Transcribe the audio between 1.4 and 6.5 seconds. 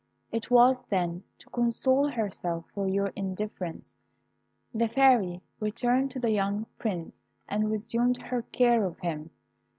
to console herself for your indifference, the Fairy returned to the